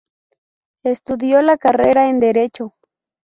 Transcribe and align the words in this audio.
Estudio 0.83 1.43
la 1.43 1.57
carrera 1.59 2.09
en 2.09 2.19
Derecho. 2.19 2.73